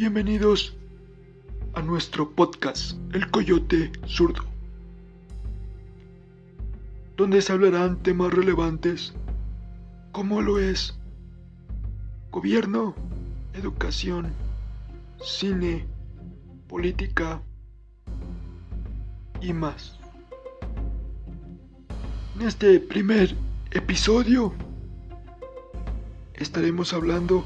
Bienvenidos 0.00 0.74
a 1.74 1.82
nuestro 1.82 2.30
podcast 2.30 2.92
El 3.12 3.30
Coyote 3.30 3.92
Zurdo, 4.06 4.44
donde 7.18 7.42
se 7.42 7.52
hablarán 7.52 8.02
temas 8.02 8.32
relevantes 8.32 9.12
como 10.10 10.40
lo 10.40 10.58
es 10.58 10.98
gobierno, 12.30 12.94
educación, 13.52 14.32
cine, 15.22 15.84
política 16.66 17.42
y 19.42 19.52
más. 19.52 19.98
En 22.36 22.48
este 22.48 22.80
primer 22.80 23.36
episodio 23.70 24.54
estaremos 26.32 26.94
hablando 26.94 27.44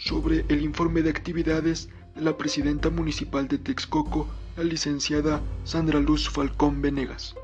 sobre 0.00 0.46
el 0.48 0.62
informe 0.62 1.02
de 1.02 1.10
actividades 1.10 1.90
de 2.16 2.22
la 2.22 2.36
presidenta 2.36 2.88
municipal 2.88 3.46
de 3.48 3.58
Texcoco, 3.58 4.26
la 4.56 4.64
licenciada 4.64 5.42
Sandra 5.64 6.00
Luz 6.00 6.28
Falcón 6.28 6.80
Venegas. 6.80 7.34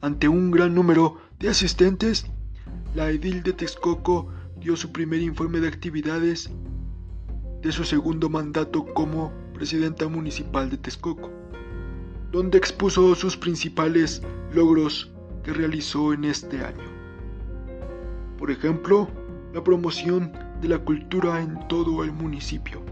Ante 0.00 0.28
un 0.28 0.50
gran 0.50 0.74
número 0.74 1.18
de 1.38 1.50
asistentes, 1.50 2.26
la 2.94 3.10
edil 3.10 3.42
de 3.42 3.52
Texcoco 3.52 4.32
dio 4.58 4.76
su 4.76 4.92
primer 4.92 5.20
informe 5.20 5.60
de 5.60 5.68
actividades 5.68 6.50
de 7.60 7.70
su 7.70 7.84
segundo 7.84 8.30
mandato 8.30 8.86
como 8.86 9.30
presidenta 9.52 10.08
municipal 10.08 10.70
de 10.70 10.78
Texcoco, 10.78 11.30
donde 12.32 12.56
expuso 12.56 13.14
sus 13.14 13.36
principales 13.36 14.22
logros 14.54 15.12
que 15.44 15.52
realizó 15.52 16.14
en 16.14 16.24
este 16.24 16.64
año. 16.64 16.88
Por 18.38 18.50
ejemplo, 18.50 19.06
la 19.52 19.62
promoción 19.62 20.32
de 20.60 20.68
la 20.68 20.78
cultura 20.78 21.40
en 21.40 21.66
todo 21.68 22.04
el 22.04 22.12
municipio, 22.12 22.82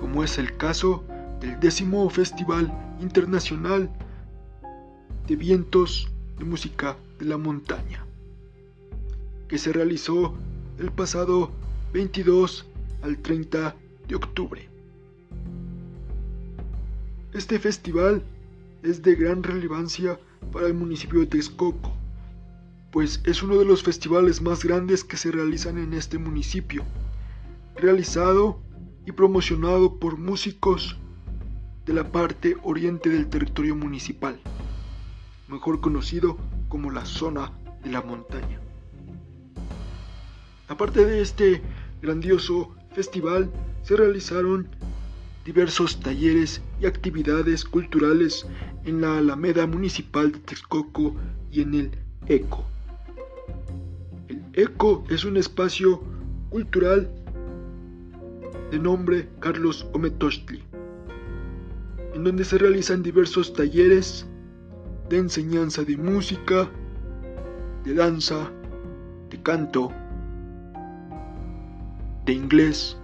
como 0.00 0.24
es 0.24 0.38
el 0.38 0.56
caso 0.56 1.04
del 1.40 1.58
décimo 1.60 2.08
Festival 2.10 2.72
Internacional 3.00 3.90
de 5.26 5.36
Vientos 5.36 6.10
de 6.38 6.44
Música 6.44 6.96
de 7.18 7.26
la 7.26 7.36
Montaña, 7.36 8.04
que 9.46 9.58
se 9.58 9.72
realizó 9.72 10.34
el 10.78 10.90
pasado 10.90 11.50
22 11.92 12.66
al 13.02 13.18
30 13.18 13.74
de 14.08 14.14
octubre. 14.14 14.68
Este 17.32 17.58
festival 17.58 18.22
es 18.82 19.02
de 19.02 19.14
gran 19.14 19.42
relevancia 19.42 20.18
para 20.52 20.66
el 20.66 20.74
municipio 20.74 21.20
de 21.20 21.26
Texcoco, 21.26 21.92
pues 22.90 23.20
es 23.24 23.42
uno 23.42 23.56
de 23.58 23.64
los 23.64 23.82
festivales 23.82 24.40
más 24.40 24.64
grandes 24.64 25.04
que 25.04 25.16
se 25.16 25.30
realizan 25.30 25.78
en 25.78 25.92
este 25.92 26.18
municipio, 26.18 26.84
realizado 27.76 28.60
y 29.06 29.12
promocionado 29.12 29.98
por 29.98 30.18
músicos 30.18 30.96
de 31.84 31.92
la 31.92 32.10
parte 32.10 32.56
oriente 32.62 33.08
del 33.08 33.28
territorio 33.28 33.74
municipal, 33.74 34.40
mejor 35.48 35.80
conocido 35.80 36.38
como 36.68 36.90
la 36.90 37.04
zona 37.04 37.52
de 37.82 37.90
la 37.90 38.02
montaña. 38.02 38.60
Aparte 40.68 41.04
de 41.04 41.22
este 41.22 41.62
grandioso 42.02 42.74
festival, 42.94 43.50
se 43.82 43.96
realizaron 43.96 44.68
diversos 45.44 45.98
talleres 46.00 46.60
y 46.80 46.86
actividades 46.86 47.64
culturales 47.64 48.46
en 48.84 49.00
la 49.00 49.16
Alameda 49.16 49.66
Municipal 49.66 50.32
de 50.32 50.38
Texcoco 50.40 51.16
y 51.50 51.62
en 51.62 51.74
el 51.74 51.90
ECO. 52.26 52.66
ECO 54.58 55.04
es 55.08 55.24
un 55.24 55.36
espacio 55.36 56.02
cultural 56.50 57.08
de 58.72 58.78
nombre 58.80 59.28
Carlos 59.38 59.86
Ometochtli, 59.92 60.64
en 62.12 62.24
donde 62.24 62.42
se 62.42 62.58
realizan 62.58 63.04
diversos 63.04 63.52
talleres 63.52 64.26
de 65.08 65.18
enseñanza 65.18 65.84
de 65.84 65.96
música, 65.96 66.68
de 67.84 67.94
danza, 67.94 68.50
de 69.30 69.40
canto, 69.44 69.92
de 72.26 72.32
inglés. 72.32 72.96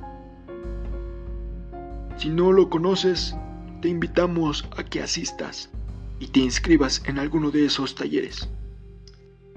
Si 2.17 2.31
no 2.31 2.51
lo 2.51 2.69
conoces, 2.69 3.33
te 3.81 3.87
invitamos 3.87 4.69
a 4.77 4.83
que 4.83 5.01
asistas 5.01 5.71
y 6.19 6.27
te 6.27 6.41
inscribas 6.41 7.01
en 7.07 7.21
alguno 7.21 7.53
de 7.53 7.67
esos 7.67 7.95
talleres. 7.95 8.49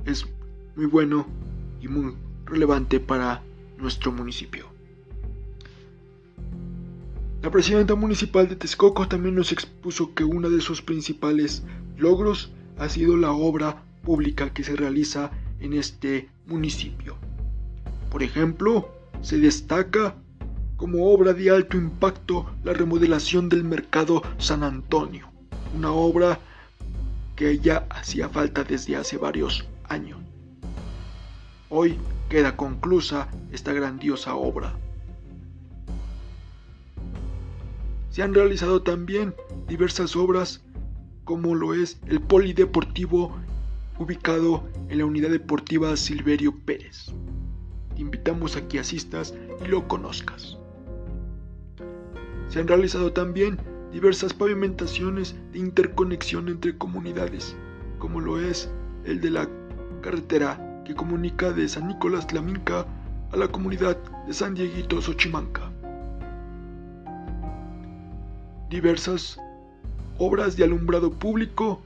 Es 0.06 0.28
muy 0.76 0.86
bueno 0.86 1.26
y 1.82 1.88
muy 1.88 2.14
relevante 2.46 3.00
para 3.00 3.44
nuestro 3.78 4.12
municipio. 4.12 4.66
La 7.42 7.52
presidenta 7.52 7.96
municipal 7.96 8.50
de 8.50 8.56
Texcoco 8.56 9.08
también 9.08 9.36
nos 9.36 9.52
expuso 9.52 10.14
que 10.14 10.24
uno 10.24 10.50
de 10.50 10.60
sus 10.60 10.82
principales 10.82 11.64
logros 11.98 12.52
ha 12.78 12.90
sido 12.90 13.16
la 13.16 13.32
obra 13.32 13.84
pública 14.04 14.52
que 14.52 14.64
se 14.64 14.76
realiza 14.76 15.32
en 15.60 15.74
este 15.74 16.30
municipio. 16.46 17.16
Por 18.12 18.24
ejemplo, 18.24 18.90
se 19.22 19.38
destaca 19.38 20.16
como 20.78 21.12
obra 21.12 21.34
de 21.34 21.50
alto 21.50 21.78
impacto 21.78 22.46
la 22.64 22.74
remodelación 22.74 23.50
del 23.50 23.64
mercado 23.64 24.22
San 24.38 24.64
Antonio, 24.64 25.30
una 25.76 25.92
obra 25.92 26.40
que 27.36 27.60
ya 27.60 27.86
hacía 27.90 28.30
falta 28.30 28.64
desde 28.64 28.96
hace 28.96 29.18
varios 29.18 29.68
años. 29.88 30.27
Hoy 31.70 31.98
queda 32.30 32.56
conclusa 32.56 33.28
esta 33.52 33.74
grandiosa 33.74 34.36
obra. 34.36 34.74
Se 38.10 38.24
han 38.24 38.34
realizado 38.34 38.84
también 38.84 39.36
diversas 39.68 40.16
obras 40.16 40.64
como 41.26 41.56
lo 41.56 41.74
es 41.74 42.00
el 42.08 42.22
polideportivo 42.22 43.36
ubicado 44.00 44.64
en 44.88 45.00
la 45.00 45.06
unidad 45.06 45.30
deportiva 45.30 45.98
Silverio 45.98 46.56
Pérez. 46.58 47.08
Te 47.96 48.02
invitamos 48.02 48.56
a 48.56 48.66
que 48.70 48.80
asistas 48.80 49.34
y 49.62 49.68
lo 49.68 49.90
conozcas. 49.90 50.58
Se 52.48 52.62
han 52.62 52.68
realizado 52.70 53.12
también 53.12 53.58
diversas 53.92 54.34
pavimentaciones 54.34 55.36
de 55.52 55.60
interconexión 55.60 56.48
entre 56.48 56.78
comunidades, 56.78 57.58
como 58.00 58.22
lo 58.22 58.40
es 58.40 58.72
el 59.04 59.20
de 59.20 59.32
la 59.32 59.50
carretera 60.02 60.67
que 60.88 60.96
comunica 60.96 61.52
de 61.52 61.68
San 61.68 61.90
Nicolás 61.90 62.28
Tlaminca 62.28 62.86
a 63.34 63.36
la 63.36 63.50
comunidad 63.50 63.98
de 64.26 64.34
San 64.34 64.54
Dieguito 64.54 65.02
Xochimanca. 65.02 65.70
Diversas 68.70 69.38
obras 70.18 70.56
de 70.56 70.64
alumbrado 70.64 71.12
público 71.12 71.82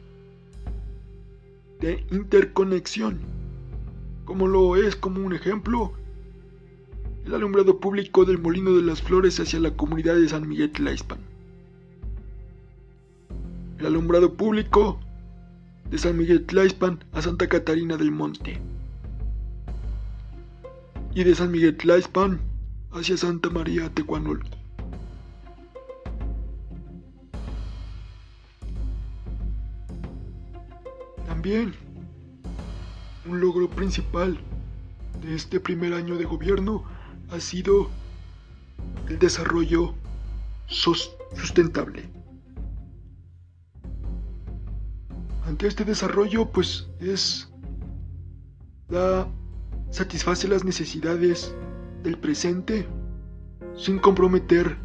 de 1.79 2.06
interconexión, 2.12 3.19
como 4.23 4.45
lo 4.45 4.75
es 4.75 4.95
como 4.95 5.25
un 5.25 5.33
ejemplo 5.33 5.94
el 7.25 7.33
alumbrado 7.33 7.79
público 7.79 8.23
del 8.23 8.38
Molino 8.38 8.75
de 8.75 8.83
las 8.83 9.01
Flores 9.01 9.39
hacia 9.39 9.59
la 9.59 9.72
comunidad 9.72 10.13
de 10.13 10.29
San 10.29 10.47
Miguel 10.47 10.72
Tlaispan. 10.72 11.19
El 13.79 13.85
alumbrado 13.88 14.35
público 14.35 15.00
de 15.89 15.97
San 15.97 16.19
Miguel 16.19 16.45
Tlaispan 16.45 17.03
a 17.13 17.23
Santa 17.23 17.50
Catarina 17.50 17.97
del 17.97 18.12
Monte. 18.12 18.62
Y 21.14 21.24
de 21.24 21.36
San 21.36 21.52
Miguel 21.52 21.76
Tlaispan 21.76 22.40
hacia 22.92 23.18
Santa 23.18 23.50
María 23.50 23.90
Tecuanolco. 23.90 24.48
También 31.28 31.74
un 33.25 33.42
logro 33.42 33.69
principal 33.69 34.40
de 35.22 35.36
este 35.36 35.60
primer 35.60 35.94
año 35.94 36.18
de 36.18 36.25
gobierno 36.25 36.84
ha 37.30 37.40
sido 37.40 37.90
el 39.10 39.19
desarrollo 39.19 39.94
sustentable. 40.68 42.10
Ante 45.46 45.68
este 45.68 45.84
desarrollo, 45.84 46.50
pues 46.50 46.88
es 47.00 47.52
la 48.88 49.28
satisface 49.92 50.48
las 50.48 50.64
necesidades 50.64 51.54
del 52.02 52.18
presente 52.18 52.88
sin 53.76 54.00
comprometer 54.00 54.78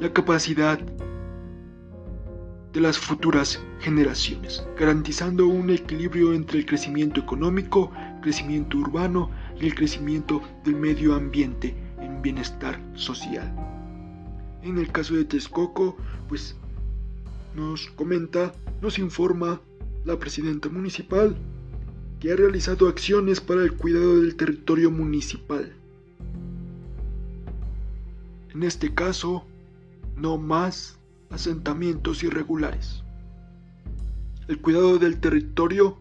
la 0.00 0.12
capacidad 0.12 0.80
de 2.72 2.80
las 2.80 2.98
futuras 2.98 3.62
generaciones, 3.78 4.66
garantizando 4.76 5.46
un 5.46 5.70
equilibrio 5.70 6.34
entre 6.34 6.58
el 6.58 6.66
crecimiento 6.66 7.20
económico, 7.20 7.92
crecimiento 8.20 8.78
urbano 8.78 9.30
y 9.60 9.66
el 9.66 9.74
crecimiento 9.74 10.42
del 10.64 10.74
medio 10.74 11.14
ambiente 11.14 11.76
en 12.00 12.20
bienestar 12.20 12.80
social. 12.94 13.54
En 14.62 14.78
el 14.78 14.90
caso 14.90 15.14
de 15.14 15.24
Texcoco, 15.24 15.96
pues 16.28 16.56
nos 17.54 17.86
comenta, 17.90 18.52
nos 18.80 18.98
informa 18.98 19.60
la 20.04 20.18
presidenta 20.18 20.68
municipal 20.68 21.36
que 22.24 22.32
ha 22.32 22.36
realizado 22.36 22.88
acciones 22.88 23.38
para 23.42 23.62
el 23.62 23.74
cuidado 23.74 24.22
del 24.22 24.34
territorio 24.34 24.90
municipal. 24.90 25.70
en 28.54 28.62
este 28.62 28.94
caso, 28.94 29.44
no 30.16 30.38
más 30.38 30.98
asentamientos 31.28 32.22
irregulares. 32.22 33.02
El 34.48 34.58
cuidado 34.58 34.98
del 34.98 35.20
territorio 35.20 35.98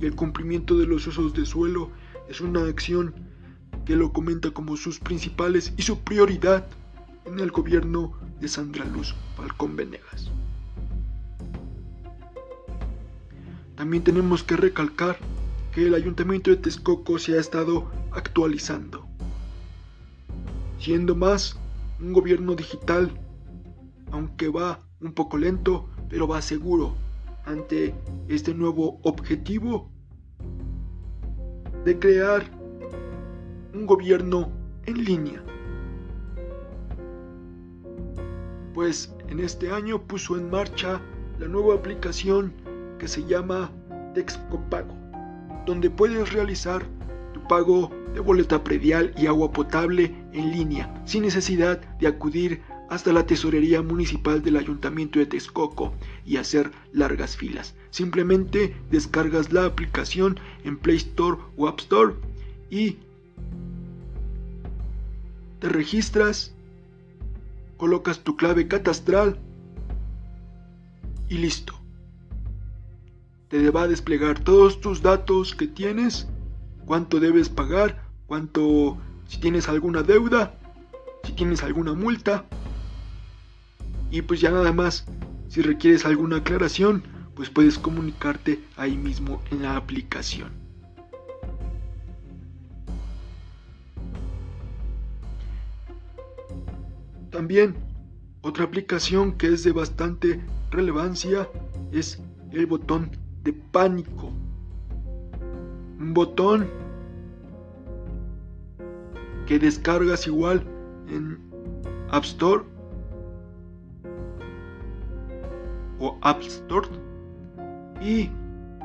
y 0.00 0.06
el 0.06 0.14
cumplimiento 0.14 0.78
de 0.78 0.86
los 0.86 1.08
usos 1.08 1.34
de 1.34 1.44
suelo 1.44 1.90
es 2.28 2.40
una 2.40 2.62
acción 2.66 3.12
que 3.84 3.96
lo 3.96 4.12
comenta 4.12 4.52
como 4.52 4.76
sus 4.76 5.00
principales 5.00 5.74
y 5.76 5.82
su 5.82 5.98
prioridad 5.98 6.68
en 7.24 7.40
el 7.40 7.50
gobierno 7.50 8.12
de 8.40 8.46
Sandra 8.46 8.84
Luz 8.84 9.12
Falcón 9.36 9.74
Venegas. 9.74 10.30
También 13.74 14.04
tenemos 14.04 14.44
que 14.44 14.56
recalcar 14.56 15.18
que 15.74 15.88
el 15.88 15.94
ayuntamiento 15.94 16.50
de 16.50 16.56
Texcoco 16.56 17.18
se 17.18 17.36
ha 17.36 17.40
estado 17.40 17.90
actualizando, 18.12 19.04
siendo 20.78 21.16
más 21.16 21.58
un 22.00 22.12
gobierno 22.12 22.54
digital, 22.54 23.10
aunque 24.12 24.48
va 24.48 24.78
un 25.00 25.12
poco 25.12 25.36
lento, 25.36 25.88
pero 26.08 26.28
va 26.28 26.40
seguro 26.42 26.94
ante 27.44 27.92
este 28.28 28.54
nuevo 28.54 29.00
objetivo 29.02 29.90
de 31.84 31.98
crear 31.98 32.44
un 33.74 33.84
gobierno 33.84 34.52
en 34.86 35.04
línea. 35.04 35.42
Pues 38.72 39.12
en 39.28 39.40
este 39.40 39.72
año 39.72 40.00
puso 40.02 40.36
en 40.36 40.50
marcha 40.50 41.00
la 41.40 41.48
nueva 41.48 41.74
aplicación 41.74 42.52
que 42.98 43.08
se 43.08 43.24
llama 43.24 43.70
Texcopago, 44.14 45.03
donde 45.66 45.90
puedes 45.90 46.32
realizar 46.32 46.84
tu 47.32 47.42
pago 47.48 47.90
de 48.14 48.20
boleta 48.20 48.62
predial 48.62 49.12
y 49.16 49.26
agua 49.26 49.52
potable 49.52 50.14
en 50.32 50.52
línea, 50.52 51.02
sin 51.04 51.22
necesidad 51.22 51.80
de 51.98 52.06
acudir 52.06 52.62
hasta 52.90 53.12
la 53.12 53.26
tesorería 53.26 53.82
municipal 53.82 54.42
del 54.42 54.56
ayuntamiento 54.56 55.18
de 55.18 55.26
Texcoco 55.26 55.92
y 56.24 56.36
hacer 56.36 56.70
largas 56.92 57.36
filas. 57.36 57.74
Simplemente 57.90 58.76
descargas 58.90 59.52
la 59.52 59.64
aplicación 59.64 60.38
en 60.64 60.76
Play 60.76 60.96
Store 60.96 61.38
o 61.56 61.66
App 61.66 61.80
Store 61.80 62.14
y 62.70 62.98
te 65.60 65.68
registras, 65.68 66.54
colocas 67.76 68.20
tu 68.20 68.36
clave 68.36 68.68
catastral 68.68 69.38
y 71.28 71.38
listo. 71.38 71.83
Te 73.54 73.70
va 73.70 73.82
a 73.82 73.86
desplegar 73.86 74.40
todos 74.40 74.80
tus 74.80 75.00
datos 75.00 75.54
que 75.54 75.68
tienes, 75.68 76.26
cuánto 76.86 77.20
debes 77.20 77.48
pagar, 77.48 78.04
cuánto 78.26 78.98
si 79.28 79.38
tienes 79.38 79.68
alguna 79.68 80.02
deuda, 80.02 80.58
si 81.22 81.34
tienes 81.34 81.62
alguna 81.62 81.94
multa. 81.94 82.46
Y 84.10 84.22
pues 84.22 84.40
ya 84.40 84.50
nada 84.50 84.72
más, 84.72 85.06
si 85.46 85.62
requieres 85.62 86.04
alguna 86.04 86.38
aclaración, 86.38 87.04
pues 87.36 87.48
puedes 87.48 87.78
comunicarte 87.78 88.60
ahí 88.76 88.96
mismo 88.96 89.40
en 89.52 89.62
la 89.62 89.76
aplicación. 89.76 90.50
También 97.30 97.76
otra 98.40 98.64
aplicación 98.64 99.38
que 99.38 99.46
es 99.46 99.62
de 99.62 99.70
bastante 99.70 100.44
relevancia 100.72 101.48
es 101.92 102.20
el 102.50 102.66
botón 102.66 103.22
de 103.44 103.52
pánico. 103.52 104.32
Un 106.00 106.14
botón 106.14 106.68
que 109.46 109.58
descargas 109.58 110.26
igual 110.26 110.64
en 111.08 111.38
App 112.10 112.24
Store 112.24 112.64
o 116.00 116.18
App 116.22 116.40
Store 116.40 116.88
y 118.00 118.30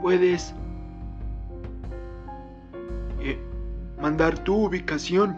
puedes 0.01 0.53
eh, 3.21 3.39
mandar 4.01 4.43
tu 4.43 4.65
ubicación 4.65 5.35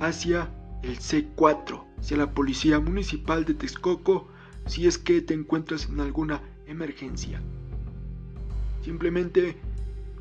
hacia 0.00 0.48
el 0.82 0.98
C4, 0.98 1.84
hacia 1.98 2.16
la 2.16 2.30
Policía 2.30 2.78
Municipal 2.78 3.44
de 3.44 3.54
Texcoco, 3.54 4.28
si 4.66 4.86
es 4.86 4.98
que 4.98 5.20
te 5.20 5.34
encuentras 5.34 5.88
en 5.88 6.00
alguna 6.00 6.40
emergencia. 6.66 7.40
Simplemente 8.88 9.54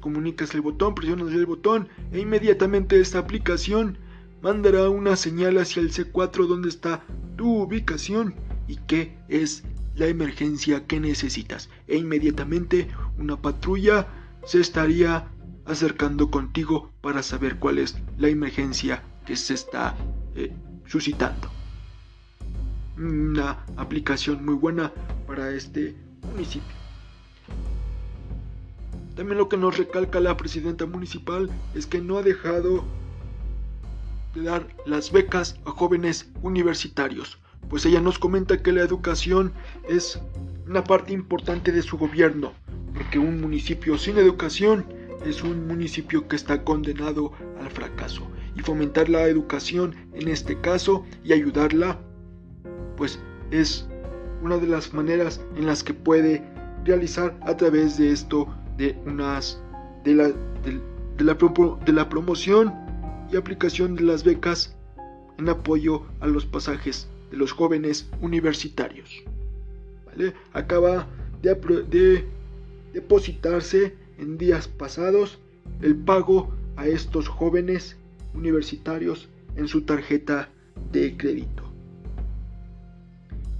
comunicas 0.01 0.53
el 0.53 0.59
botón, 0.59 0.93
presionas 0.93 1.31
el 1.31 1.45
botón 1.45 1.87
e 2.11 2.19
inmediatamente 2.19 2.99
esta 2.99 3.19
aplicación 3.19 3.97
mandará 4.41 4.89
una 4.89 5.15
señal 5.15 5.57
hacia 5.57 5.81
el 5.81 5.93
C4 5.93 6.47
donde 6.47 6.67
está 6.67 7.05
tu 7.37 7.61
ubicación 7.61 8.35
y 8.67 8.75
qué 8.75 9.17
es 9.29 9.63
la 9.95 10.07
emergencia 10.07 10.85
que 10.85 10.99
necesitas. 10.99 11.69
E 11.87 11.95
inmediatamente 11.95 12.89
una 13.17 13.41
patrulla 13.41 14.09
se 14.45 14.59
estaría 14.59 15.29
acercando 15.63 16.29
contigo 16.29 16.91
para 16.99 17.23
saber 17.23 17.59
cuál 17.59 17.77
es 17.77 17.95
la 18.17 18.27
emergencia 18.27 19.01
que 19.25 19.37
se 19.37 19.53
está 19.53 19.95
eh, 20.35 20.51
suscitando. 20.87 21.49
Una 22.97 23.63
aplicación 23.77 24.43
muy 24.43 24.55
buena 24.55 24.91
para 25.25 25.51
este 25.51 25.95
municipio. 26.33 26.76
También 29.17 29.39
lo 29.39 29.49
que 29.49 29.57
nos 29.57 29.79
recalca 29.79 30.19
la 30.19 30.37
presidenta 30.37 30.85
municipal 30.85 31.49
es 31.73 31.87
que 31.87 31.99
no 31.99 32.19
ha 32.19 32.21
dejado 32.21 32.85
de 34.35 34.43
dar 34.43 34.67
las 34.85 35.11
becas 35.11 35.59
a 35.65 35.71
jóvenes 35.71 36.29
universitarios, 36.43 37.39
pues 37.67 37.83
ella 37.87 37.99
nos 37.99 38.19
comenta 38.19 38.61
que 38.61 38.71
la 38.71 38.83
educación 38.83 39.53
es 39.89 40.21
una 40.67 40.83
parte 40.83 41.13
importante 41.13 41.71
de 41.71 41.81
su 41.81 41.97
gobierno, 41.97 42.53
porque 42.93 43.17
un 43.17 43.41
municipio 43.41 43.97
sin 43.97 44.19
educación 44.19 44.85
es 45.25 45.41
un 45.41 45.65
municipio 45.65 46.27
que 46.27 46.35
está 46.35 46.63
condenado 46.63 47.31
al 47.59 47.71
fracaso. 47.71 48.21
Y 48.55 48.61
fomentar 48.61 49.09
la 49.09 49.23
educación 49.23 49.95
en 50.13 50.27
este 50.27 50.61
caso 50.61 51.05
y 51.23 51.33
ayudarla, 51.33 51.99
pues 52.95 53.19
es 53.49 53.87
una 54.43 54.57
de 54.57 54.67
las 54.67 54.93
maneras 54.93 55.41
en 55.55 55.65
las 55.65 55.83
que 55.83 55.95
puede 55.95 56.43
realizar 56.85 57.35
a 57.41 57.57
través 57.57 57.97
de 57.97 58.11
esto 58.11 58.47
de 58.77 58.95
unas 59.05 59.61
de 60.03 60.13
la, 60.13 60.27
de, 60.27 61.23
la, 61.23 61.33
de 61.33 61.93
la 61.93 62.09
promoción 62.09 62.73
y 63.31 63.35
aplicación 63.35 63.95
de 63.95 64.03
las 64.03 64.23
becas 64.23 64.75
en 65.37 65.49
apoyo 65.49 66.03
a 66.19 66.27
los 66.27 66.45
pasajes 66.45 67.07
de 67.31 67.37
los 67.37 67.51
jóvenes 67.51 68.09
universitarios. 68.21 69.23
Acaba 70.53 71.07
de, 71.41 71.53
de 71.89 72.25
depositarse 72.93 73.95
en 74.17 74.37
días 74.37 74.67
pasados 74.67 75.39
el 75.81 75.95
pago 75.95 76.51
a 76.75 76.87
estos 76.87 77.27
jóvenes 77.27 77.97
universitarios 78.33 79.29
en 79.55 79.67
su 79.67 79.81
tarjeta 79.81 80.49
de 80.91 81.15
crédito. 81.17 81.63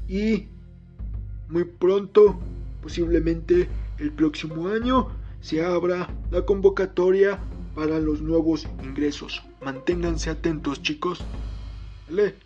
Y 0.08 0.48
muy 1.50 1.66
pronto, 1.66 2.40
posiblemente 2.82 3.68
el 4.00 4.12
próximo 4.12 4.68
año, 4.68 5.08
se 5.42 5.64
abra 5.64 6.10
la 6.32 6.44
convocatoria 6.46 7.40
para 7.76 8.00
los 8.00 8.22
nuevos 8.22 8.68
ingresos. 8.84 9.44
Manténganse 9.64 10.30
atentos 10.30 10.82
chicos. 10.82 11.24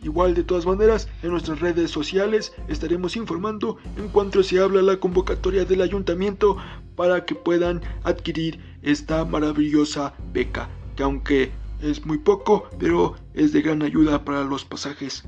Igual 0.01 0.34
de 0.34 0.43
todas 0.43 0.65
maneras, 0.65 1.08
en 1.22 1.29
nuestras 1.29 1.60
redes 1.60 1.91
sociales 1.91 2.51
estaremos 2.67 3.15
informando 3.15 3.77
en 3.96 4.08
cuanto 4.10 4.41
se 4.41 4.60
habla 4.60 4.81
la 4.81 4.98
convocatoria 4.98 5.65
del 5.65 5.81
ayuntamiento 5.81 6.58
para 6.96 7.25
que 7.25 7.36
puedan 7.36 7.81
adquirir 8.03 8.60
esta 8.81 9.24
maravillosa 9.24 10.15
beca, 10.34 10.67
que 10.96 11.03
aunque 11.03 11.51
es 11.81 12.05
muy 12.05 12.17
poco, 12.17 12.70
pero 12.79 13.15
es 13.34 13.53
de 13.53 13.62
gran 13.62 13.84
ayuda 13.84 14.25
para 14.25 14.43
los 14.43 14.65
pasajes 14.65 15.24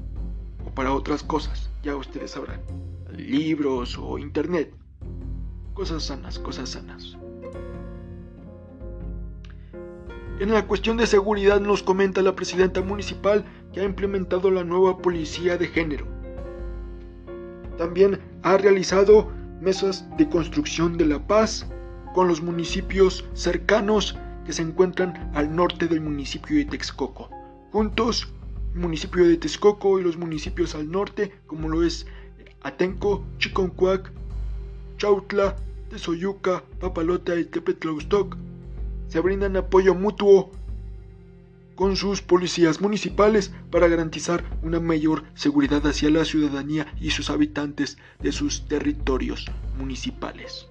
o 0.65 0.71
para 0.71 0.93
otras 0.93 1.23
cosas, 1.23 1.69
ya 1.83 1.95
ustedes 1.95 2.31
sabrán, 2.31 2.59
libros 3.15 3.97
o 3.99 4.17
internet. 4.17 4.73
Cosas 5.73 6.03
sanas, 6.03 6.37
cosas 6.37 6.69
sanas. 6.69 7.17
En 10.39 10.51
la 10.51 10.67
cuestión 10.67 10.97
de 10.97 11.07
seguridad 11.07 11.59
nos 11.59 11.83
comenta 11.83 12.21
la 12.21 12.35
presidenta 12.35 12.81
municipal 12.81 13.45
que 13.71 13.81
ha 13.81 13.83
implementado 13.83 14.51
la 14.51 14.63
nueva 14.63 14.97
policía 14.97 15.57
de 15.57 15.67
género. 15.67 16.05
También 17.77 18.19
ha 18.43 18.57
realizado 18.57 19.31
mesas 19.61 20.05
de 20.17 20.29
construcción 20.29 20.97
de 20.97 21.05
la 21.05 21.25
paz 21.25 21.67
con 22.13 22.27
los 22.27 22.41
municipios 22.41 23.25
cercanos 23.33 24.17
que 24.45 24.53
se 24.53 24.61
encuentran 24.61 25.31
al 25.33 25.55
norte 25.55 25.87
del 25.87 26.01
municipio 26.01 26.57
de 26.57 26.65
Texcoco. 26.65 27.29
Juntos, 27.71 28.31
el 28.73 28.81
municipio 28.81 29.25
de 29.25 29.37
Texcoco 29.37 29.99
y 29.99 30.03
los 30.03 30.17
municipios 30.17 30.75
al 30.75 30.91
norte, 30.91 31.31
como 31.47 31.69
lo 31.69 31.83
es 31.83 32.05
Atenco, 32.61 33.25
Chiconcuac, 33.37 34.11
Chautla, 35.03 35.57
Tezoyuca, 35.89 36.63
Papalota 36.79 37.37
y 37.37 37.43
Tepetlaustoc, 37.43 38.37
se 39.09 39.19
brindan 39.19 39.57
apoyo 39.57 39.93
mutuo 39.93 40.49
con 41.75 41.97
sus 41.97 42.21
policías 42.21 42.79
municipales 42.79 43.51
para 43.69 43.89
garantizar 43.89 44.45
una 44.61 44.79
mayor 44.79 45.25
seguridad 45.33 45.85
hacia 45.85 46.09
la 46.09 46.23
ciudadanía 46.23 46.87
y 47.01 47.09
sus 47.09 47.29
habitantes 47.29 47.97
de 48.21 48.31
sus 48.31 48.65
territorios 48.65 49.51
municipales. 49.77 50.69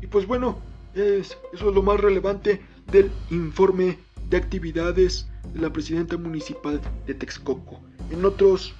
Y 0.00 0.06
pues 0.06 0.28
bueno, 0.28 0.60
es, 0.94 1.36
eso 1.52 1.70
es 1.70 1.74
lo 1.74 1.82
más 1.82 1.98
relevante 1.98 2.62
del 2.92 3.10
informe 3.32 3.98
de 4.30 4.36
actividades 4.36 5.28
de 5.52 5.60
la 5.60 5.72
presidenta 5.72 6.16
municipal 6.16 6.80
de 7.04 7.14
Texcoco. 7.14 7.80
En, 8.12 8.24
otros, 8.24 8.76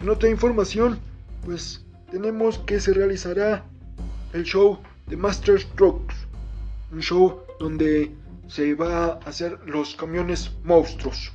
en 0.00 0.08
otra 0.08 0.30
información, 0.30 0.98
pues 1.44 1.84
tenemos 2.10 2.58
que 2.60 2.80
se 2.80 2.92
realizará 2.92 3.64
el 4.32 4.44
show 4.44 4.78
de 5.06 5.16
Master 5.16 5.60
Strokes, 5.60 6.14
un 6.92 7.00
show 7.00 7.40
donde 7.58 8.12
se 8.48 8.74
va 8.74 9.04
a 9.04 9.12
hacer 9.24 9.58
los 9.66 9.94
camiones 9.94 10.52
monstruos. 10.64 11.32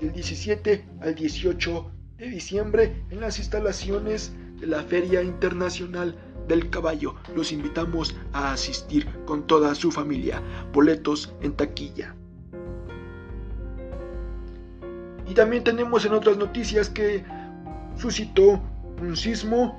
Del 0.00 0.12
17 0.12 0.84
al 1.02 1.14
18 1.14 1.90
de 2.18 2.26
diciembre 2.28 3.04
en 3.10 3.20
las 3.20 3.38
instalaciones 3.38 4.32
de 4.60 4.66
la 4.66 4.82
Feria 4.82 5.22
Internacional 5.22 6.16
del 6.48 6.70
Caballo. 6.70 7.16
Los 7.34 7.52
invitamos 7.52 8.14
a 8.32 8.52
asistir 8.52 9.06
con 9.26 9.46
toda 9.46 9.74
su 9.74 9.90
familia. 9.90 10.42
Boletos 10.72 11.34
en 11.42 11.52
taquilla. 11.52 12.14
Y 15.28 15.34
también 15.34 15.62
tenemos 15.62 16.04
en 16.04 16.12
otras 16.12 16.36
noticias 16.36 16.88
que 16.88 17.24
suscitó 17.96 18.60
un 19.00 19.16
sismo 19.16 19.78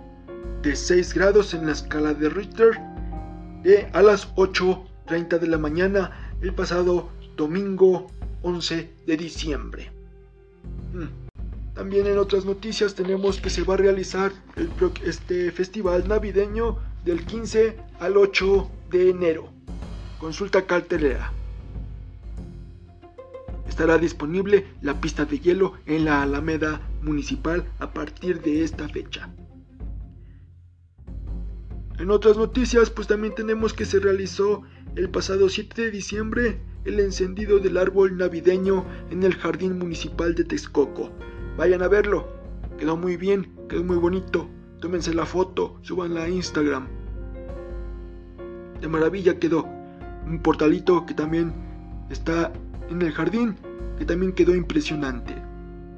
de 0.61 0.75
6 0.75 1.13
grados 1.13 1.53
en 1.53 1.65
la 1.65 1.73
escala 1.73 2.13
de 2.13 2.29
Richter 2.29 2.79
de 3.63 3.87
a 3.93 4.01
las 4.01 4.33
8.30 4.35 5.39
de 5.39 5.47
la 5.47 5.57
mañana 5.57 6.33
el 6.41 6.53
pasado 6.53 7.09
domingo 7.37 8.07
11 8.41 8.89
de 9.05 9.17
diciembre. 9.17 9.91
Hmm. 10.93 11.07
También 11.73 12.07
en 12.07 12.17
otras 12.17 12.45
noticias 12.45 12.95
tenemos 12.95 13.39
que 13.39 13.49
se 13.49 13.63
va 13.63 13.75
a 13.75 13.77
realizar 13.77 14.31
el, 14.55 14.69
este 15.05 15.51
festival 15.51 16.07
navideño 16.07 16.77
del 17.05 17.25
15 17.25 17.77
al 17.99 18.17
8 18.17 18.69
de 18.89 19.09
enero. 19.09 19.49
Consulta 20.19 20.65
cartelera. 20.65 21.31
Estará 23.71 23.97
disponible 23.97 24.65
la 24.81 24.99
pista 24.99 25.23
de 25.23 25.39
hielo 25.39 25.75
en 25.85 26.03
la 26.03 26.21
Alameda 26.21 26.81
Municipal 27.01 27.63
a 27.79 27.93
partir 27.93 28.41
de 28.41 28.65
esta 28.65 28.89
fecha. 28.89 29.33
En 31.97 32.11
otras 32.11 32.35
noticias, 32.35 32.89
pues 32.89 33.07
también 33.07 33.33
tenemos 33.33 33.73
que 33.73 33.85
se 33.85 34.01
realizó 34.01 34.63
el 34.97 35.09
pasado 35.09 35.47
7 35.47 35.83
de 35.83 35.89
diciembre 35.89 36.59
el 36.83 36.99
encendido 36.99 37.59
del 37.59 37.77
árbol 37.77 38.17
navideño 38.17 38.83
en 39.09 39.23
el 39.23 39.35
Jardín 39.35 39.79
Municipal 39.79 40.35
de 40.35 40.43
Texcoco. 40.43 41.09
Vayan 41.55 41.81
a 41.81 41.87
verlo. 41.87 42.27
Quedó 42.77 42.97
muy 42.97 43.15
bien, 43.15 43.53
quedó 43.69 43.85
muy 43.85 43.95
bonito. 43.95 44.49
Tómense 44.81 45.13
la 45.13 45.25
foto, 45.25 45.79
subanla 45.81 46.23
a 46.23 46.29
Instagram. 46.29 46.89
De 48.81 48.87
maravilla 48.89 49.39
quedó. 49.39 49.65
Un 50.27 50.41
portalito 50.43 51.05
que 51.05 51.13
también 51.13 51.53
está 52.09 52.51
en 52.91 53.01
el 53.01 53.11
jardín, 53.11 53.55
que 53.97 54.05
también 54.05 54.33
quedó 54.33 54.55
impresionante. 54.55 55.35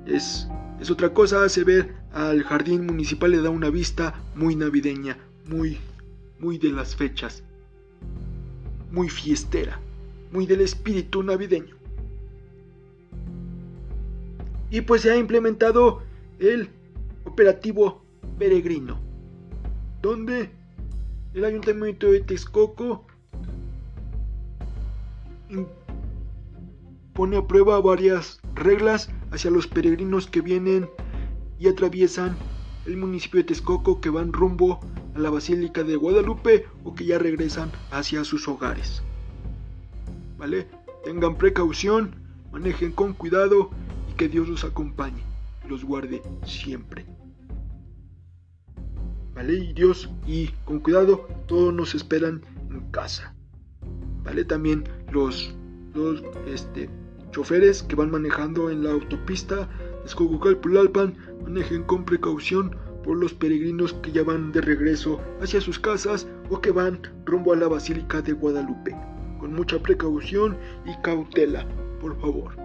Es, 0.06 0.48
es 0.80 0.90
otra 0.90 1.14
cosa, 1.14 1.44
hace 1.44 1.64
ver 1.64 1.96
al 2.12 2.44
jardín 2.44 2.86
municipal, 2.86 3.32
le 3.32 3.42
da 3.42 3.50
una 3.50 3.70
vista 3.70 4.14
muy 4.36 4.56
navideña, 4.56 5.18
muy, 5.48 5.78
muy 6.40 6.58
de 6.58 6.72
las 6.72 6.96
fechas, 6.96 7.44
muy 8.92 9.10
fiestera, 9.10 9.80
muy 10.32 10.46
del 10.46 10.62
espíritu 10.62 11.24
navideño. 11.24 11.76
Y 14.70 14.82
pues 14.82 15.02
se 15.02 15.12
ha 15.12 15.18
implementado 15.18 16.02
el 16.40 16.70
operativo 17.26 18.04
peregrino, 18.38 19.00
donde 20.02 20.50
el 21.34 21.46
ayuntamiento 21.46 22.12
de 22.12 22.22
Texcoco 22.22 23.06
pone 27.14 27.38
a 27.38 27.48
prueba 27.48 27.80
varias 27.80 28.40
reglas 28.56 29.10
hacia 29.32 29.52
los 29.52 29.68
peregrinos 29.68 30.28
que 30.28 30.42
vienen 30.42 30.90
y 31.60 31.68
atraviesan 31.68 32.36
el 32.86 32.98
municipio 32.98 33.40
de 33.40 33.46
Texcoco 33.46 34.02
que 34.02 34.10
van 34.10 34.34
rumbo 34.34 34.80
a 35.16 35.20
la 35.20 35.30
Basílica 35.30 35.84
de 35.84 35.96
Guadalupe 35.96 36.66
o 36.84 36.94
que 36.94 37.06
ya 37.06 37.20
regresan 37.20 37.72
hacia 37.92 38.24
sus 38.24 38.48
hogares. 38.48 39.04
¿Vale? 40.38 40.68
Tengan 41.06 41.38
precaución, 41.38 42.16
manejen 42.52 42.92
con 42.92 43.14
cuidado 43.14 43.70
que 44.18 44.28
Dios 44.28 44.48
los 44.50 44.64
acompañe 44.64 45.24
y 45.64 45.70
los 45.70 45.84
guarde 45.84 46.22
siempre. 46.46 47.06
¿Vale? 49.36 49.54
Y 49.54 49.74
Dios, 49.74 50.10
y 50.28 50.48
con 50.66 50.80
cuidado, 50.80 51.28
todos 51.48 51.74
nos 51.74 51.96
esperan 51.96 52.42
en 52.70 52.82
casa. 52.92 53.34
¿Vale? 54.24 54.46
También 54.46 54.84
los, 55.12 55.56
los 55.94 56.24
este, 56.48 56.90
choferes 57.34 57.84
que 57.84 57.96
van 57.96 58.12
manejando 58.12 58.70
en 58.70 58.84
la 58.84 58.92
autopista 58.92 59.68
de 60.04 60.56
pulalpan 60.56 61.16
manejen 61.44 61.84
con 61.84 62.06
precaución 62.06 62.76
por 63.04 63.18
los 63.18 63.34
peregrinos 63.34 63.94
que 63.94 64.12
ya 64.12 64.24
van 64.24 64.52
de 64.52 64.62
regreso 64.62 65.20
hacia 65.42 65.60
sus 65.60 65.80
casas 65.80 66.28
o 66.50 66.62
que 66.62 66.72
van 66.72 67.00
rumbo 67.26 67.54
a 67.54 67.56
la 67.56 67.68
Basílica 67.68 68.22
de 68.22 68.34
Guadalupe. 68.34 68.96
Con 69.40 69.54
mucha 69.54 69.80
precaución 69.80 70.58
y 70.86 70.96
cautela, 71.02 71.68
por 72.00 72.20
favor. 72.20 72.56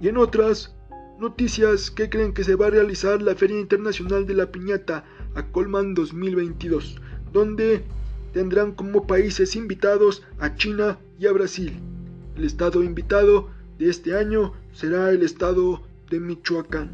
Y 0.00 0.08
en 0.08 0.16
otras 0.16 0.74
noticias 1.18 1.90
que 1.90 2.08
creen 2.08 2.32
que 2.32 2.44
se 2.44 2.56
va 2.56 2.66
a 2.66 2.70
realizar 2.70 3.22
la 3.22 3.34
Feria 3.34 3.60
Internacional 3.60 4.26
de 4.26 4.34
la 4.34 4.50
Piñata 4.50 5.04
a 5.34 5.42
Colman 5.46 5.94
2022, 5.94 7.00
donde 7.32 7.84
tendrán 8.32 8.72
como 8.72 9.06
países 9.06 9.56
invitados 9.56 10.24
a 10.38 10.54
China 10.56 10.98
y 11.18 11.26
a 11.26 11.32
Brasil. 11.32 11.80
El 12.36 12.44
estado 12.44 12.82
invitado 12.82 13.50
de 13.78 13.90
este 13.90 14.16
año 14.16 14.54
será 14.72 15.10
el 15.10 15.22
estado 15.22 15.82
de 16.10 16.20
Michoacán. 16.20 16.90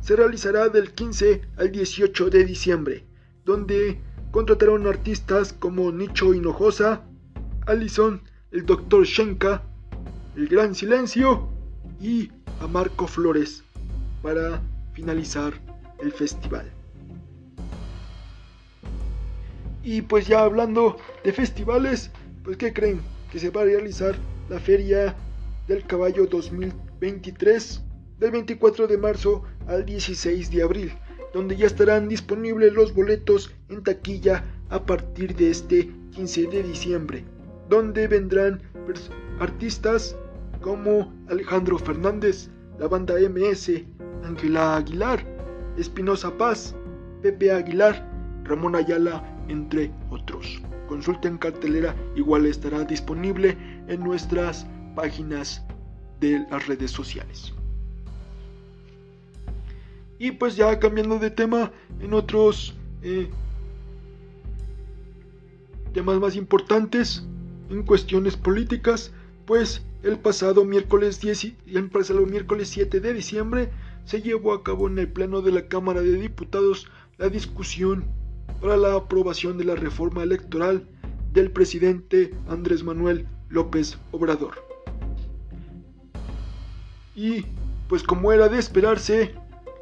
Se 0.00 0.14
realizará 0.14 0.68
del 0.68 0.92
15 0.92 1.42
al 1.56 1.72
18 1.72 2.30
de 2.30 2.44
diciembre, 2.44 3.04
donde 3.44 4.00
contrataron 4.30 4.86
artistas 4.86 5.52
como 5.52 5.90
Nicho 5.90 6.34
Hinojosa, 6.34 7.02
Allison, 7.66 8.22
el 8.52 8.64
Dr. 8.64 9.04
Shenka, 9.04 9.62
El 10.36 10.48
Gran 10.48 10.74
Silencio 10.74 11.48
y 12.00 12.30
a 12.60 12.66
Marco 12.66 13.06
Flores 13.06 13.64
para 14.22 14.62
finalizar 14.92 15.54
el 15.98 16.12
festival. 16.12 16.70
Y 19.82 20.02
pues 20.02 20.26
ya 20.26 20.42
hablando 20.42 20.96
de 21.24 21.32
festivales, 21.32 22.10
pues 22.44 22.56
¿qué 22.56 22.72
creen? 22.72 23.00
Se 23.36 23.50
va 23.50 23.60
a 23.60 23.64
realizar 23.64 24.14
la 24.48 24.58
Feria 24.58 25.14
del 25.68 25.84
Caballo 25.84 26.26
2023 26.26 27.82
del 28.18 28.30
24 28.30 28.86
de 28.86 28.96
marzo 28.96 29.42
al 29.66 29.84
16 29.84 30.50
de 30.50 30.62
abril, 30.62 30.92
donde 31.34 31.54
ya 31.54 31.66
estarán 31.66 32.08
disponibles 32.08 32.72
los 32.72 32.94
boletos 32.94 33.54
en 33.68 33.82
taquilla 33.82 34.42
a 34.70 34.86
partir 34.86 35.36
de 35.36 35.50
este 35.50 35.92
15 36.12 36.46
de 36.46 36.62
diciembre, 36.62 37.24
donde 37.68 38.08
vendrán 38.08 38.62
artistas 39.38 40.16
como 40.62 41.12
Alejandro 41.28 41.78
Fernández, 41.78 42.48
la 42.78 42.88
banda 42.88 43.16
MS, 43.20 43.82
Ángela 44.24 44.78
Aguilar, 44.78 45.26
Espinosa 45.76 46.30
Paz, 46.38 46.74
Pepe 47.20 47.52
Aguilar, 47.52 48.02
Ramón 48.44 48.76
Ayala, 48.76 49.22
entre 49.48 49.92
otros. 50.08 50.62
Consulten 50.86 51.38
cartelera, 51.38 51.94
igual 52.14 52.46
estará 52.46 52.84
disponible 52.84 53.56
en 53.88 54.00
nuestras 54.00 54.66
páginas 54.94 55.64
de 56.20 56.46
las 56.50 56.66
redes 56.66 56.90
sociales. 56.90 57.52
Y 60.18 60.32
pues 60.32 60.56
ya 60.56 60.78
cambiando 60.78 61.18
de 61.18 61.30
tema, 61.30 61.72
en 62.00 62.14
otros 62.14 62.74
eh, 63.02 63.28
temas 65.92 66.18
más 66.18 66.36
importantes, 66.36 67.26
en 67.70 67.82
cuestiones 67.82 68.36
políticas, 68.36 69.12
pues 69.44 69.84
el 70.02 70.18
pasado 70.18 70.64
miércoles 70.64 71.20
10 71.20 71.44
y 71.44 71.56
el 71.74 71.90
pasado 71.90 72.24
miércoles 72.26 72.68
7 72.68 73.00
de 73.00 73.12
diciembre 73.12 73.70
se 74.04 74.22
llevó 74.22 74.52
a 74.52 74.62
cabo 74.62 74.88
en 74.88 74.98
el 74.98 75.08
Pleno 75.08 75.42
de 75.42 75.52
la 75.52 75.68
Cámara 75.68 76.00
de 76.00 76.12
Diputados 76.12 76.88
la 77.18 77.28
discusión 77.28 78.04
para 78.60 78.76
la 78.76 78.94
aprobación 78.94 79.58
de 79.58 79.64
la 79.64 79.74
reforma 79.74 80.22
electoral 80.22 80.86
del 81.32 81.50
presidente 81.50 82.34
Andrés 82.48 82.82
Manuel 82.82 83.26
López 83.48 83.98
Obrador. 84.10 84.54
Y, 87.14 87.44
pues 87.88 88.02
como 88.02 88.32
era 88.32 88.48
de 88.48 88.58
esperarse, 88.58 89.34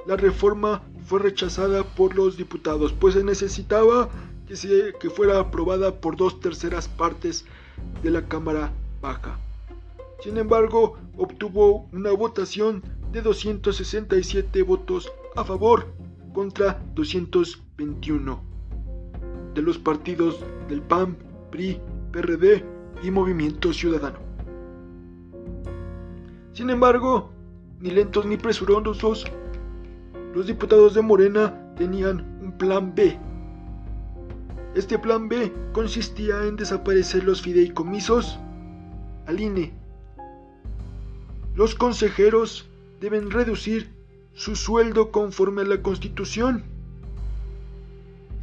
la 0.07 0.17
reforma 0.17 0.83
fue 1.07 1.21
rechazada 1.21 1.83
por 1.83 2.15
los 2.15 2.37
diputados, 2.37 2.93
pues 2.93 3.15
se 3.15 3.25
necesitaba 3.25 4.09
que, 4.47 4.93
que 4.99 5.11
fuera 5.11 5.39
aprobada 5.39 6.01
por 6.01 6.17
dos 6.17 6.41
terceras 6.41 6.89
partes 6.89 7.45
de 8.03 8.11
la 8.11 8.27
Cámara 8.27 8.73
Baja. 9.01 9.39
Sin 10.23 10.39
embargo, 10.39 10.99
obtuvo 11.17 11.89
una 11.93 12.13
votación 12.13 12.83
de 13.13 13.23
267 13.23 14.63
votos 14.63 15.13
a 15.37 15.45
favor 15.45 15.87
contra 16.33 16.83
221 16.95 18.54
de 19.55 19.63
los 19.63 19.79
partidos 19.79 20.45
del 20.69 20.83
PAN, 20.83 21.17
PRI, 21.51 21.81
PRD 22.13 22.65
y 23.03 23.11
Movimiento 23.11 23.73
Ciudadano. 23.73 24.19
Sin 26.53 26.71
embargo, 26.71 27.31
ni 27.81 27.91
lentos 27.91 28.27
ni 28.27 28.37
presurosos, 28.37 29.25
los 30.35 30.47
diputados 30.47 30.95
de 30.95 31.03
Morena 31.03 31.75
tenían 31.77 32.39
un 32.43 32.57
plan 32.59 32.95
B. 32.95 33.19
Este 34.75 34.99
plan 34.99 35.29
B 35.29 35.53
consistía 35.73 36.45
en 36.45 36.57
desaparecer 36.57 37.25
los 37.25 37.43
fideicomisos 37.43 38.39
al 39.27 39.41
INE. 39.41 39.73
Los 41.55 41.77
consejeros 41.77 42.69
deben 43.01 43.31
reducir 43.31 43.93
su 44.33 44.57
sueldo 44.57 45.13
conforme 45.13 45.63
a 45.63 45.67
la 45.67 45.83
Constitución. 45.83 46.65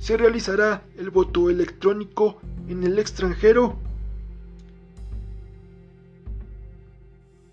Se 0.01 0.17
realizará 0.17 0.81
el 0.97 1.11
voto 1.11 1.51
electrónico 1.51 2.41
en 2.67 2.83
el 2.83 2.97
extranjero. 2.97 3.77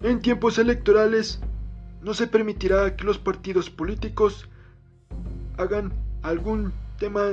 En 0.00 0.22
tiempos 0.22 0.56
electorales 0.56 1.40
no 2.00 2.14
se 2.14 2.26
permitirá 2.26 2.96
que 2.96 3.04
los 3.04 3.18
partidos 3.18 3.68
políticos 3.68 4.48
hagan 5.58 5.92
algún 6.22 6.72
tema 6.98 7.32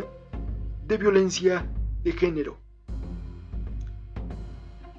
de 0.85 0.97
violencia 0.97 1.65
de 2.03 2.11
género. 2.11 2.57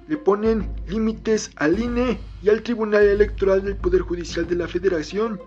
Le 0.07 0.17
ponen 0.17 0.67
límites 0.87 1.51
al 1.57 1.77
INE 1.77 2.17
y 2.41 2.49
al 2.49 2.63
Tribunal 2.63 3.03
Electoral 3.03 3.63
del 3.63 3.75
Poder 3.75 4.01
Judicial 4.01 4.47
de 4.47 4.55
la 4.55 4.67
Federación 4.67 5.39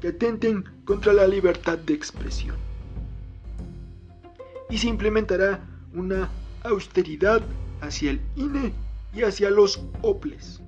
que 0.00 0.08
atenten 0.08 0.62
contra 0.84 1.12
la 1.12 1.26
libertad 1.26 1.76
de 1.76 1.94
expresión. 1.94 2.71
Y 4.72 4.78
se 4.78 4.88
implementará 4.88 5.68
una 5.92 6.30
austeridad 6.62 7.42
hacia 7.82 8.12
el 8.12 8.22
INE 8.36 8.72
y 9.12 9.20
hacia 9.20 9.50
los 9.50 9.84
OPLES. 10.00 10.62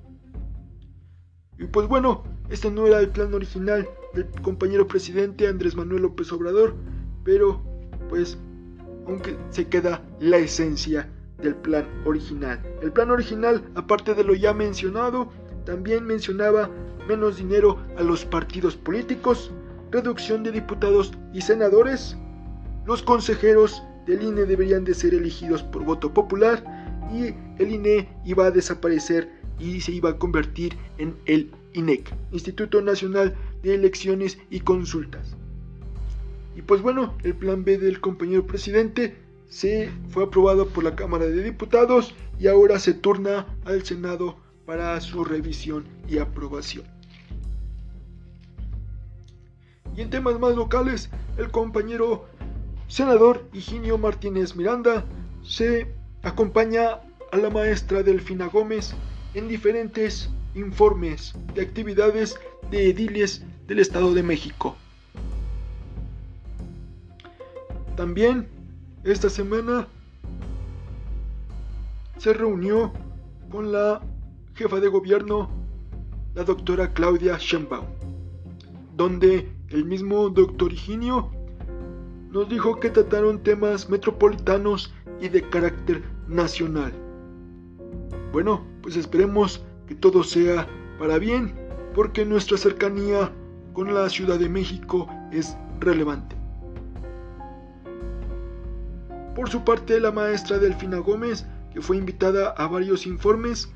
Y 1.57 1.65
pues 1.65 1.87
bueno, 1.87 2.23
este 2.51 2.69
no 2.69 2.85
era 2.85 2.99
el 2.99 3.09
plan 3.09 3.33
original 3.33 3.89
del 4.13 4.29
compañero 4.43 4.87
presidente 4.87 5.47
Andrés 5.47 5.75
Manuel 5.75 6.03
López 6.03 6.31
Obrador, 6.31 6.75
pero 7.23 7.59
pues 8.07 8.37
aunque 9.07 9.35
se 9.49 9.67
queda 9.67 10.03
la 10.19 10.37
esencia 10.37 11.09
del 11.41 11.55
plan 11.55 11.87
original. 12.05 12.61
El 12.83 12.91
plan 12.91 13.09
original, 13.09 13.63
aparte 13.73 14.13
de 14.13 14.23
lo 14.23 14.35
ya 14.35 14.53
mencionado, 14.53 15.31
también 15.65 16.05
mencionaba 16.05 16.69
menos 17.07 17.37
dinero 17.37 17.79
a 17.97 18.03
los 18.03 18.23
partidos 18.23 18.75
políticos, 18.75 19.51
reducción 19.89 20.43
de 20.43 20.51
diputados 20.51 21.11
y 21.33 21.41
senadores, 21.41 22.15
los 22.85 23.01
consejeros 23.01 23.81
del 24.05 24.23
INE 24.23 24.45
deberían 24.45 24.83
de 24.83 24.93
ser 24.93 25.13
elegidos 25.13 25.63
por 25.63 25.83
voto 25.83 26.13
popular 26.13 26.63
y 27.13 27.33
el 27.61 27.71
INE 27.71 28.07
iba 28.25 28.47
a 28.47 28.51
desaparecer 28.51 29.29
y 29.59 29.81
se 29.81 29.91
iba 29.91 30.11
a 30.11 30.17
convertir 30.17 30.75
en 30.97 31.15
el 31.25 31.51
INEC, 31.73 32.13
Instituto 32.31 32.81
Nacional 32.81 33.35
de 33.63 33.75
Elecciones 33.75 34.37
y 34.49 34.61
Consultas. 34.61 35.35
Y 36.55 36.61
pues 36.61 36.81
bueno, 36.81 37.13
el 37.23 37.35
plan 37.35 37.63
B 37.63 37.77
del 37.77 37.99
compañero 37.99 38.47
presidente 38.47 39.15
se 39.49 39.89
fue 40.09 40.23
aprobado 40.23 40.67
por 40.67 40.83
la 40.83 40.95
Cámara 40.95 41.25
de 41.25 41.43
Diputados 41.43 42.13
y 42.39 42.47
ahora 42.47 42.79
se 42.79 42.93
turna 42.93 43.45
al 43.65 43.83
Senado 43.83 44.37
para 44.65 44.99
su 45.01 45.23
revisión 45.23 45.85
y 46.07 46.17
aprobación. 46.17 46.85
Y 49.95 50.01
en 50.01 50.09
temas 50.09 50.39
más 50.39 50.55
locales, 50.55 51.09
el 51.37 51.51
compañero 51.51 52.25
senador 52.87 53.47
Higinio 53.53 53.97
Martínez 53.97 54.55
Miranda 54.55 55.05
se 55.43 55.87
acompaña 56.23 56.99
a 57.31 57.37
la 57.37 57.49
maestra 57.49 58.03
Delfina 58.03 58.47
Gómez 58.47 58.93
en 59.33 59.47
diferentes 59.47 60.29
informes 60.53 61.33
de 61.53 61.61
actividades 61.61 62.39
de 62.71 62.89
ediles 62.89 63.43
del 63.67 63.79
Estado 63.79 64.13
de 64.13 64.23
México. 64.23 64.75
También 67.95 68.47
esta 69.03 69.29
semana 69.29 69.87
se 72.17 72.33
reunió 72.33 72.91
con 73.49 73.71
la 73.71 74.01
jefa 74.55 74.79
de 74.79 74.87
gobierno, 74.87 75.49
la 76.33 76.43
doctora 76.43 76.93
Claudia 76.93 77.37
Sheinbaum, 77.37 77.85
donde 78.95 79.49
el 79.69 79.85
mismo 79.85 80.29
doctor 80.29 80.73
Higinio 80.73 81.31
nos 82.35 82.49
dijo 82.49 82.81
que 82.81 82.89
trataron 82.89 83.41
temas 83.41 83.89
metropolitanos 83.89 84.93
y 85.21 85.29
de 85.29 85.41
carácter 85.49 86.03
nacional. 86.27 86.91
Bueno, 88.33 88.61
pues 88.81 88.97
esperemos 88.97 89.63
que 89.87 89.95
todo 89.95 90.21
sea 90.21 90.67
para 90.99 91.17
bien, 91.17 91.55
porque 91.93 92.25
nuestra 92.25 92.57
cercanía 92.57 93.31
con 93.71 93.93
la 93.93 94.09
Ciudad 94.09 94.37
de 94.37 94.49
México 94.49 95.07
es 95.31 95.55
relevante. 95.79 96.35
Por 99.33 99.49
su 99.49 99.63
parte, 99.63 99.97
la 100.01 100.11
maestra 100.11 100.59
Delfina 100.59 100.97
Gómez, 100.97 101.45
que 101.71 101.79
fue 101.79 101.95
invitada 101.95 102.49
a 102.49 102.67
varios 102.67 103.07
informes 103.07 103.71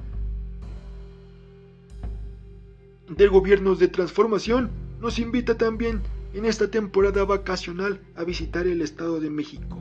de 3.07 3.25
gobiernos 3.29 3.79
de 3.79 3.87
transformación, 3.87 4.69
nos 4.99 5.17
invita 5.17 5.57
también 5.57 6.01
en 6.33 6.45
esta 6.45 6.69
temporada 6.69 7.23
vacacional 7.25 7.99
a 8.15 8.23
visitar 8.23 8.67
el 8.67 8.81
Estado 8.81 9.19
de 9.19 9.29
México, 9.29 9.77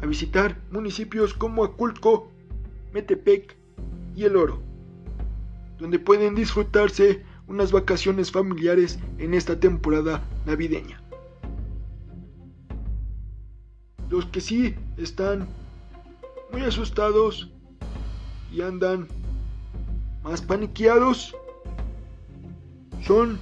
a 0.00 0.06
visitar 0.06 0.60
municipios 0.70 1.34
como 1.34 1.64
Aculco, 1.64 2.30
Metepec 2.92 3.56
y 4.14 4.24
El 4.24 4.36
Oro, 4.36 4.60
donde 5.78 5.98
pueden 5.98 6.34
disfrutarse 6.34 7.24
unas 7.46 7.72
vacaciones 7.72 8.30
familiares 8.30 8.98
en 9.18 9.34
esta 9.34 9.58
temporada 9.58 10.22
navideña. 10.46 11.02
Los 14.08 14.26
que 14.26 14.40
sí 14.40 14.74
están 14.96 15.48
muy 16.52 16.62
asustados 16.62 17.50
y 18.52 18.60
andan 18.60 19.08
más 20.22 20.42
paniqueados 20.42 21.34
son 23.02 23.38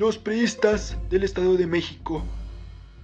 los 0.00 0.16
priistas 0.16 0.96
del 1.10 1.24
Estado 1.24 1.58
de 1.58 1.66
México, 1.66 2.22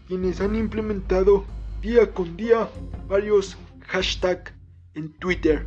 quienes 0.08 0.40
han 0.40 0.56
implementado 0.56 1.44
día 1.82 2.10
con 2.14 2.38
día 2.38 2.70
varios 3.06 3.58
hashtags 3.88 4.54
en 4.94 5.12
Twitter, 5.18 5.66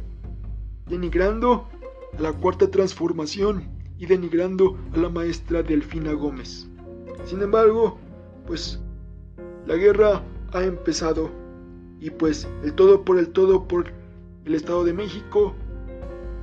denigrando 0.88 1.70
a 2.18 2.22
la 2.24 2.34
cuarta 2.34 2.72
transformación 2.72 3.70
y 4.00 4.08
denigrando 4.08 4.76
a 4.92 4.98
la 4.98 5.10
maestra 5.10 5.62
Delfina 5.62 6.14
Gómez. 6.14 6.68
Sin 7.26 7.44
embargo, 7.44 8.00
pues 8.48 8.80
la 9.68 9.76
guerra 9.76 10.24
ha 10.52 10.64
empezado 10.64 11.30
y 12.00 12.10
pues 12.10 12.48
el 12.64 12.74
todo 12.74 13.06
por 13.06 13.20
el 13.20 13.30
todo 13.30 13.68
por 13.68 13.94
el 14.46 14.56
Estado 14.56 14.84
de 14.84 14.94
México, 14.94 15.54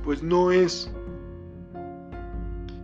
pues 0.05 0.23
no 0.23 0.53
es 0.53 0.89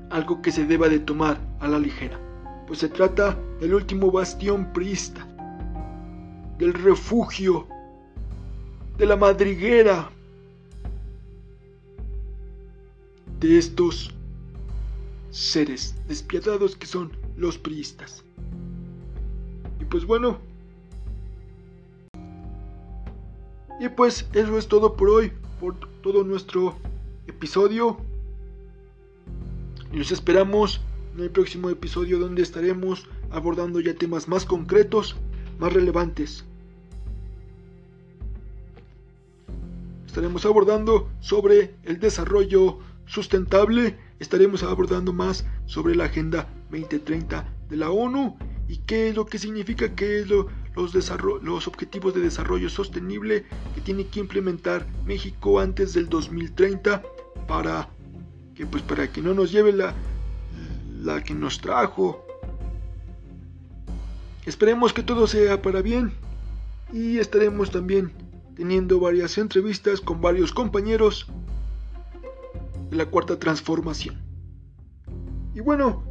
algo 0.10 0.42
que 0.42 0.52
se 0.52 0.66
deba 0.66 0.90
de 0.90 1.00
tomar 1.00 1.53
a 1.64 1.68
la 1.70 1.80
ligera, 1.80 2.20
pues 2.68 2.80
se 2.80 2.90
trata 2.90 3.40
del 3.62 3.74
último 3.74 4.12
bastión 4.12 4.74
priista, 4.74 5.26
del 6.58 6.74
refugio, 6.74 7.66
de 8.98 9.06
la 9.06 9.16
madriguera 9.16 10.10
de 13.40 13.58
estos 13.58 14.14
seres 15.32 15.96
despiadados 16.08 16.76
que 16.76 16.86
son 16.86 17.14
los 17.38 17.58
priistas. 17.58 18.26
Y 19.80 19.86
pues 19.86 20.06
bueno, 20.06 20.40
y 23.80 23.88
pues 23.88 24.28
eso 24.34 24.58
es 24.58 24.68
todo 24.68 24.98
por 24.98 25.10
hoy, 25.10 25.32
por 25.62 25.76
todo 26.02 26.26
nuestro 26.26 26.76
episodio. 27.26 27.98
Y 29.94 29.98
los 29.98 30.12
esperamos 30.12 30.82
en 31.16 31.24
el 31.24 31.30
próximo 31.30 31.70
episodio 31.70 32.20
donde 32.20 32.42
estaremos 32.42 33.08
abordando 33.32 33.80
ya 33.80 33.94
temas 33.94 34.28
más 34.28 34.46
concretos, 34.46 35.16
más 35.60 35.74
relevantes. 35.74 36.46
Estaremos 40.08 40.46
abordando 40.46 41.10
sobre 41.20 41.76
el 41.84 42.00
desarrollo 42.00 42.80
sustentable, 43.06 43.98
estaremos 44.20 44.64
abordando 44.64 45.14
más 45.14 45.46
sobre 45.66 45.96
la 45.96 46.06
Agenda 46.06 46.48
2030 46.72 47.48
de 47.70 47.78
la 47.78 47.90
ONU 47.90 48.38
y 48.68 48.78
qué 48.78 49.10
es 49.10 49.16
lo 49.16 49.26
que 49.26 49.40
significa, 49.40 49.96
qué 49.96 50.20
es 50.20 50.30
lo, 50.30 50.48
los, 50.76 50.94
los 51.42 51.68
objetivos 51.68 52.14
de 52.14 52.22
desarrollo 52.22 52.70
sostenible 52.70 53.46
que 53.76 53.82
tiene 53.82 54.08
que 54.08 54.20
implementar 54.20 54.88
México 55.06 55.60
antes 55.60 55.94
del 55.94 56.10
2030 56.10 57.04
para 57.48 57.90
que 58.56 58.66
pues 58.68 58.84
para 58.84 59.12
que 59.12 59.22
no 59.22 59.34
nos 59.34 59.52
lleve 59.52 59.74
la, 59.74 59.96
la 61.04 61.22
que 61.22 61.34
nos 61.34 61.60
trajo. 61.60 62.26
Esperemos 64.46 64.94
que 64.94 65.04
todo 65.04 65.28
sea 65.28 65.62
para 65.62 65.82
bien 65.82 66.14
y 66.92 67.20
estaremos 67.20 67.72
también 67.72 68.12
teniendo 68.56 69.00
varias 69.00 69.38
entrevistas 69.38 70.00
con 70.00 70.22
varios 70.22 70.52
compañeros 70.52 71.28
de 72.90 72.96
la 72.96 73.06
cuarta 73.06 73.38
transformación. 73.38 74.22
Y 75.54 75.60
bueno, 75.60 76.04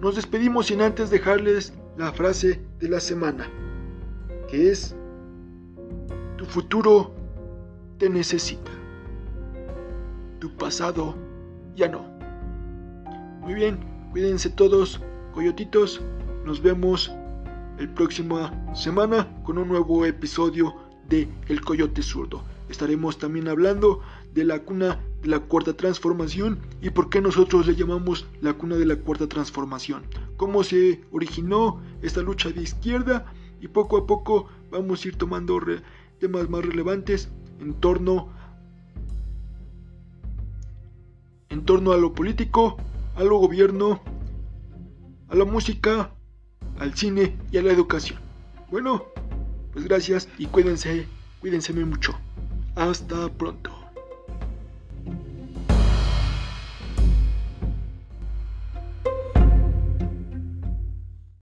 nos 0.00 0.16
despedimos 0.16 0.66
sin 0.66 0.82
antes 0.82 1.10
dejarles 1.10 1.72
la 1.96 2.12
frase 2.12 2.60
de 2.80 2.88
la 2.88 3.00
semana, 3.00 3.48
que 4.48 4.70
es, 4.70 4.94
tu 6.36 6.44
futuro 6.44 7.14
te 7.98 8.08
necesita, 8.08 8.70
tu 10.38 10.54
pasado 10.56 11.16
ya 11.74 11.88
no. 11.88 12.06
Muy 13.40 13.54
bien, 13.54 13.97
cuídense 14.10 14.50
todos, 14.50 15.00
coyotitos, 15.34 16.00
nos 16.44 16.62
vemos 16.62 17.12
el 17.78 17.88
próxima 17.90 18.52
semana 18.74 19.28
con 19.44 19.58
un 19.58 19.68
nuevo 19.68 20.04
episodio 20.06 20.74
de 21.08 21.28
El 21.48 21.60
Coyote 21.60 22.02
Zurdo. 22.02 22.42
Estaremos 22.68 23.18
también 23.18 23.48
hablando 23.48 24.00
de 24.34 24.44
la 24.44 24.60
cuna 24.60 25.00
de 25.22 25.28
la 25.28 25.40
cuarta 25.40 25.74
transformación 25.74 26.58
y 26.80 26.90
por 26.90 27.10
qué 27.10 27.20
nosotros 27.20 27.66
le 27.66 27.74
llamamos 27.74 28.26
la 28.40 28.54
cuna 28.54 28.76
de 28.76 28.86
la 28.86 28.96
cuarta 28.96 29.26
transformación. 29.26 30.04
Cómo 30.36 30.62
se 30.64 31.02
originó 31.12 31.80
esta 32.02 32.20
lucha 32.20 32.50
de 32.50 32.62
izquierda 32.62 33.32
y 33.60 33.68
poco 33.68 33.96
a 33.96 34.06
poco 34.06 34.48
vamos 34.70 35.04
a 35.04 35.08
ir 35.08 35.16
tomando 35.16 35.60
temas 36.18 36.48
más 36.48 36.64
relevantes 36.64 37.30
en 37.60 37.74
torno 37.74 38.28
en 41.50 41.64
torno 41.64 41.92
a 41.92 41.96
lo 41.96 42.12
político, 42.12 42.76
a 43.18 43.24
lo 43.24 43.38
gobierno, 43.38 44.00
a 45.28 45.34
la 45.34 45.44
música, 45.44 46.12
al 46.78 46.94
cine 46.94 47.36
y 47.50 47.58
a 47.58 47.62
la 47.62 47.72
educación. 47.72 48.20
Bueno, 48.70 49.06
pues 49.72 49.84
gracias 49.86 50.28
y 50.38 50.46
cuídense, 50.46 51.08
cuídense 51.40 51.72
mucho. 51.72 52.16
Hasta 52.76 53.28
pronto. 53.30 53.77